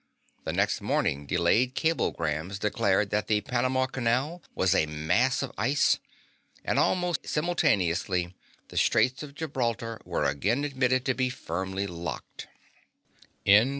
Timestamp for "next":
0.51-0.81